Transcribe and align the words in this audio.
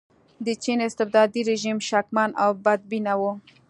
د 0.45 0.47
چین 0.63 0.79
استبدادي 0.87 1.41
رژیم 1.51 1.77
شکمن 1.89 2.29
او 2.43 2.49
بدبینه 2.65 3.13
و. 3.19 3.21